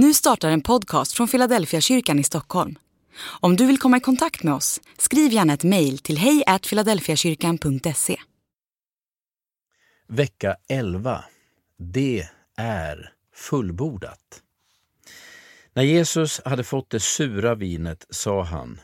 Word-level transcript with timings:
Nu 0.00 0.14
startar 0.14 0.50
en 0.50 0.60
podcast 0.60 1.12
från 1.12 1.28
Philadelphia 1.28 1.80
kyrkan 1.80 2.18
i 2.18 2.24
Stockholm. 2.24 2.78
Om 3.40 3.56
du 3.56 3.66
vill 3.66 3.78
komma 3.78 3.96
i 3.96 4.00
kontakt 4.00 4.42
med 4.42 4.54
oss, 4.54 4.80
skriv 4.98 5.32
gärna 5.32 5.52
ett 5.52 5.64
mejl 5.64 5.98
till 5.98 6.18
hejfiladelfiakyrkan.se. 6.18 8.16
Vecka 10.08 10.56
11. 10.68 11.24
Det 11.78 12.28
är 12.56 13.12
fullbordat. 13.34 14.42
När 15.72 15.82
Jesus 15.82 16.40
hade 16.44 16.64
fått 16.64 16.90
det 16.90 17.00
sura 17.00 17.54
vinet 17.54 18.06
sa 18.10 18.42
han, 18.42 18.80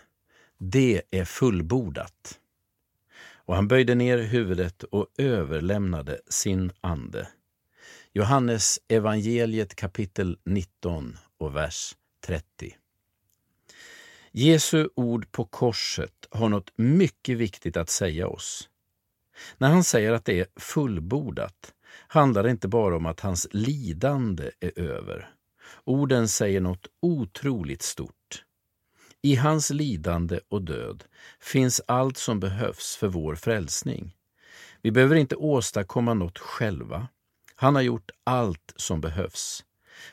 det 0.59 1.03
är 1.11 1.25
fullbordat. 1.25 2.39
Och 3.35 3.55
han 3.55 3.69
böjde 3.69 3.95
ner 3.95 4.19
huvudet 4.19 4.83
och 4.83 5.07
överlämnade 5.19 6.21
sin 6.29 6.73
ande. 6.81 7.29
Johannes 8.17 8.81
evangeliet 8.89 9.75
kapitel 9.75 10.39
19 10.45 11.19
och 11.39 11.57
vers 11.57 11.97
30. 12.27 12.77
Jesu 14.33 14.89
ord 14.97 15.33
på 15.33 15.45
korset 15.45 16.27
har 16.31 16.49
något 16.49 16.71
mycket 16.77 17.39
viktigt 17.39 17.77
att 17.77 17.89
säga 17.89 18.29
oss. 18.29 18.69
När 19.59 19.69
han 19.69 19.85
säger 19.85 20.13
att 20.13 20.25
det 20.25 20.41
är 20.41 20.47
fullbordat 20.57 21.75
handlar 22.07 22.43
det 22.43 22.51
inte 22.51 22.69
bara 22.69 22.97
om 22.97 23.07
att 23.07 23.21
hans 23.21 23.47
lidande 23.51 24.51
är 24.61 24.79
över. 24.79 25.31
Orden 25.85 26.29
säger 26.29 26.61
något 26.61 26.87
otroligt 27.01 27.83
stort. 27.83 28.45
I 29.23 29.35
hans 29.35 29.71
lidande 29.71 30.41
och 30.49 30.63
död 30.63 31.05
finns 31.41 31.81
allt 31.87 32.17
som 32.17 32.41
behövs 32.41 32.97
för 32.97 33.09
vår 33.09 33.35
frälsning. 33.35 34.17
Vi 34.83 34.91
behöver 34.91 35.17
inte 35.17 35.37
åstadkomma 35.37 36.15
något 36.15 36.39
själva. 36.39 37.09
Han 37.65 37.75
har 37.75 37.83
gjort 37.83 38.11
allt 38.25 38.73
som 38.77 39.01
behövs. 39.01 39.65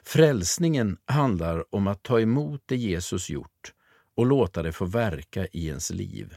Frälsningen 0.04 0.98
handlar 1.06 1.76
om 1.76 1.88
att 1.88 2.04
ta 2.04 2.20
emot 2.20 2.64
det 2.66 2.76
Jesus 2.76 3.30
gjort 3.30 3.74
och 4.16 4.26
låta 4.26 4.64
det 4.64 4.72
få 4.72 4.86
verka 4.86 5.48
i 5.48 5.68
ens 5.68 5.90
liv. 5.90 6.36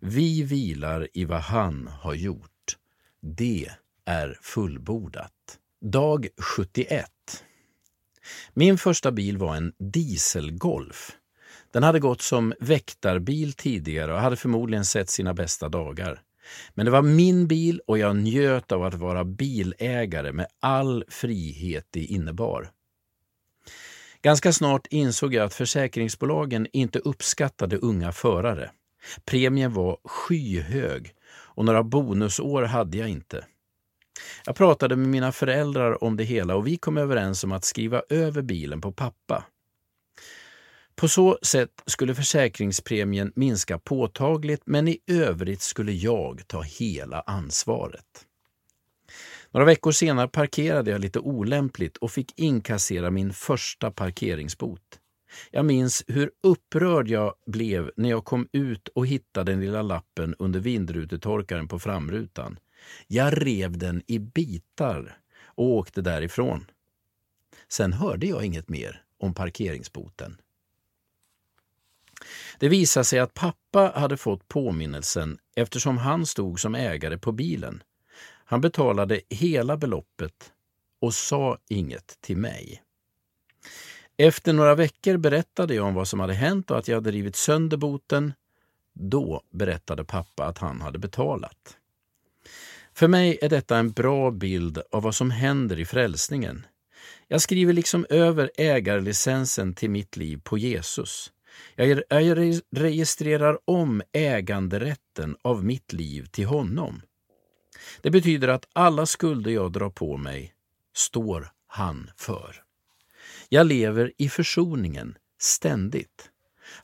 Vi 0.00 0.42
vilar 0.42 1.08
i 1.14 1.24
vad 1.24 1.40
han 1.40 1.86
har 1.86 2.14
gjort. 2.14 2.76
Det 3.20 3.70
är 4.04 4.38
fullbordat. 4.42 5.58
Dag 5.80 6.28
71. 6.56 7.10
Min 8.54 8.78
första 8.78 9.12
bil 9.12 9.38
var 9.38 9.56
en 9.56 9.72
dieselgolf. 9.78 11.16
Den 11.72 11.82
hade 11.82 12.00
gått 12.00 12.22
som 12.22 12.54
väktarbil 12.60 13.52
tidigare 13.52 14.14
och 14.14 14.20
hade 14.20 14.36
förmodligen 14.36 14.84
sett 14.84 15.10
sina 15.10 15.34
bästa 15.34 15.68
dagar. 15.68 16.22
Men 16.74 16.84
det 16.84 16.92
var 16.92 17.02
min 17.02 17.46
bil 17.46 17.80
och 17.86 17.98
jag 17.98 18.16
njöt 18.16 18.72
av 18.72 18.84
att 18.84 18.94
vara 18.94 19.24
bilägare 19.24 20.32
med 20.32 20.46
all 20.60 21.04
frihet 21.08 21.86
det 21.90 22.04
innebar. 22.04 22.70
Ganska 24.22 24.52
snart 24.52 24.86
insåg 24.90 25.34
jag 25.34 25.46
att 25.46 25.54
försäkringsbolagen 25.54 26.66
inte 26.72 26.98
uppskattade 26.98 27.76
unga 27.76 28.12
förare. 28.12 28.70
Premien 29.24 29.72
var 29.72 29.98
skyhög 30.04 31.14
och 31.32 31.64
några 31.64 31.82
bonusår 31.82 32.62
hade 32.62 32.98
jag 32.98 33.08
inte. 33.08 33.44
Jag 34.46 34.56
pratade 34.56 34.96
med 34.96 35.08
mina 35.08 35.32
föräldrar 35.32 36.04
om 36.04 36.16
det 36.16 36.24
hela 36.24 36.56
och 36.56 36.66
vi 36.66 36.76
kom 36.76 36.98
överens 36.98 37.44
om 37.44 37.52
att 37.52 37.64
skriva 37.64 38.02
över 38.08 38.42
bilen 38.42 38.80
på 38.80 38.92
pappa. 38.92 39.44
På 41.00 41.08
så 41.08 41.38
sätt 41.42 41.82
skulle 41.86 42.14
försäkringspremien 42.14 43.32
minska 43.36 43.78
påtagligt 43.78 44.62
men 44.64 44.88
i 44.88 44.98
övrigt 45.06 45.60
skulle 45.62 45.92
jag 45.92 46.48
ta 46.48 46.62
hela 46.62 47.20
ansvaret. 47.20 48.26
Några 49.50 49.66
veckor 49.66 49.92
senare 49.92 50.28
parkerade 50.28 50.90
jag 50.90 51.00
lite 51.00 51.18
olämpligt 51.18 51.96
och 51.96 52.10
fick 52.10 52.38
inkassera 52.38 53.10
min 53.10 53.32
första 53.32 53.90
parkeringsbot. 53.90 54.82
Jag 55.50 55.64
minns 55.64 56.04
hur 56.06 56.30
upprörd 56.42 57.08
jag 57.08 57.34
blev 57.46 57.90
när 57.96 58.10
jag 58.10 58.24
kom 58.24 58.48
ut 58.52 58.88
och 58.88 59.06
hittade 59.06 59.52
den 59.52 59.60
lilla 59.60 59.82
lappen 59.82 60.34
under 60.38 60.60
vindrutetorkaren 60.60 61.68
på 61.68 61.78
framrutan. 61.78 62.58
Jag 63.06 63.46
rev 63.46 63.78
den 63.78 64.02
i 64.06 64.18
bitar 64.18 65.18
och 65.44 65.64
åkte 65.64 66.02
därifrån. 66.02 66.64
Sen 67.68 67.92
hörde 67.92 68.26
jag 68.26 68.44
inget 68.44 68.68
mer 68.68 69.02
om 69.18 69.34
parkeringsboten. 69.34 70.36
Det 72.58 72.68
visade 72.68 73.04
sig 73.04 73.18
att 73.18 73.34
pappa 73.34 73.92
hade 73.96 74.16
fått 74.16 74.48
påminnelsen 74.48 75.38
eftersom 75.56 75.98
han 75.98 76.26
stod 76.26 76.60
som 76.60 76.74
ägare 76.74 77.18
på 77.18 77.32
bilen. 77.32 77.82
Han 78.44 78.60
betalade 78.60 79.20
hela 79.28 79.76
beloppet 79.76 80.52
och 81.00 81.14
sa 81.14 81.58
inget 81.68 82.18
till 82.20 82.36
mig. 82.36 82.82
Efter 84.16 84.52
några 84.52 84.74
veckor 84.74 85.16
berättade 85.16 85.74
jag 85.74 85.86
om 85.86 85.94
vad 85.94 86.08
som 86.08 86.20
hade 86.20 86.34
hänt 86.34 86.70
och 86.70 86.78
att 86.78 86.88
jag 86.88 86.96
hade 86.96 87.10
rivit 87.10 87.36
sönder 87.36 87.76
boten. 87.76 88.32
Då 88.92 89.42
berättade 89.50 90.04
pappa 90.04 90.44
att 90.44 90.58
han 90.58 90.80
hade 90.80 90.98
betalat. 90.98 91.76
För 92.94 93.08
mig 93.08 93.38
är 93.42 93.48
detta 93.48 93.76
en 93.76 93.92
bra 93.92 94.30
bild 94.30 94.82
av 94.90 95.02
vad 95.02 95.14
som 95.14 95.30
händer 95.30 95.80
i 95.80 95.84
frälsningen. 95.84 96.66
Jag 97.28 97.40
skriver 97.40 97.72
liksom 97.72 98.06
över 98.10 98.50
ägarlicensen 98.56 99.74
till 99.74 99.90
mitt 99.90 100.16
liv 100.16 100.40
på 100.44 100.58
Jesus. 100.58 101.32
Jag 102.08 102.60
registrerar 102.70 103.58
om 103.64 104.02
äganderätten 104.12 105.36
av 105.42 105.64
mitt 105.64 105.92
liv 105.92 106.26
till 106.26 106.46
honom. 106.46 107.02
Det 108.00 108.10
betyder 108.10 108.48
att 108.48 108.68
alla 108.72 109.06
skulder 109.06 109.50
jag 109.50 109.72
drar 109.72 109.90
på 109.90 110.16
mig 110.16 110.54
står 110.94 111.52
han 111.66 112.10
för. 112.16 112.62
Jag 113.48 113.66
lever 113.66 114.12
i 114.16 114.28
försoningen 114.28 115.18
ständigt. 115.38 116.30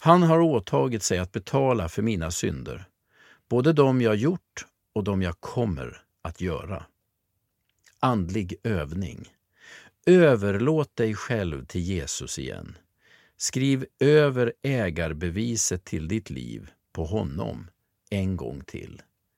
Han 0.01 0.23
har 0.23 0.39
åtagit 0.41 1.03
sig 1.03 1.19
att 1.19 1.33
betala 1.33 1.89
för 1.89 2.03
mina 2.03 2.31
synder, 2.31 2.85
både 3.49 3.73
de 3.73 4.01
jag 4.01 4.17
gjort 4.17 4.67
och 4.93 5.05
de 5.05 5.23
jag 5.23 5.41
kommer 5.41 6.03
att 6.23 6.41
göra. 6.41 6.87
Andlig 8.01 8.55
övning. 8.63 9.33
Överlåt 10.07 10.97
dig 10.97 11.15
själv 11.15 11.67
till 11.67 11.81
Jesus 11.81 12.39
igen. 12.39 12.77
Skriv 13.37 13.87
över 14.01 14.53
ägarbeviset 14.63 15.85
till 15.85 16.09
ditt 16.09 16.31
liv 16.31 16.71
på 16.93 17.05
honom 17.05 17.71
en 18.11 18.37
gång 18.37 18.65
till. 18.65 19.03